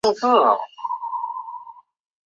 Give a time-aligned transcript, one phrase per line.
[0.03, 0.57] 普拉迪耶尔。